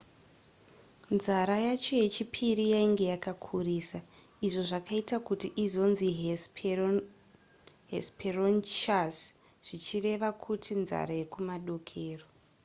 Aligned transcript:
nzara 1.15 1.55
yayo 1.65 1.91
yechipiri 2.03 2.63
yainge 2.73 3.03
yakakurisa 3.13 3.99
izvo 4.47 4.61
zvakaita 4.69 5.15
kuti 5.27 5.47
izonzi 5.65 6.07
hesperonychus 7.95 9.17
zvichireva 9.67 10.27
izvo 10.31 10.39
kuti 10.43 10.71
nzara 10.83 11.13
yekumadokero 11.21 12.25